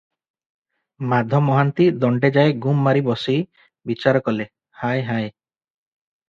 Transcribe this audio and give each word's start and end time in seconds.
ମାଧ 1.11 1.41
ମହାନ୍ତି- 1.49 1.89
ଦଣ୍ଡେଯାଏଁ 2.03 2.55
ଗୁମ 2.67 2.81
ମାରି 2.87 3.05
ବସି 3.09 3.37
ବିଚାର 3.91 4.23
କଲେ- 4.31 4.49
ହାୟ 4.83 5.05
ହାୟ! 5.13 5.31